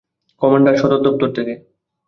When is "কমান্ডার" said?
0.41-0.73